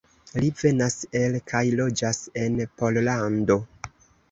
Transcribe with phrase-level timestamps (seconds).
[0.43, 3.61] Li venas el kaj loĝas en Pollando.